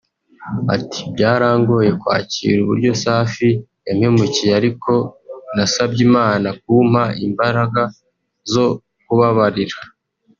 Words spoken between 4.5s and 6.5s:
ariko nasabye Imana